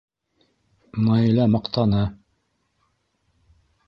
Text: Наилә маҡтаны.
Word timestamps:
Наилә 1.07 1.45
маҡтаны. 1.55 2.01